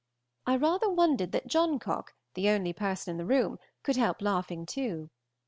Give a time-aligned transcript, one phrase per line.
[0.47, 5.11] I rather wondered that Johncock, the only person in the room, could help laughing too.